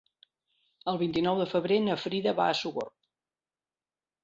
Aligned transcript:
El 0.93 0.97
vint-i-nou 1.01 1.37
de 1.43 1.47
febrer 1.51 1.77
na 1.89 1.99
Frida 2.05 2.35
va 2.41 2.49
a 2.55 2.59
Sogorb. 2.63 2.99